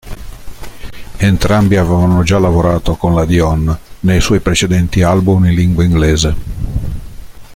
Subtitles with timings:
[1.19, 6.35] Entrambi avevano già lavorato con la Dion nei suoi precedenti album in lingua inglese.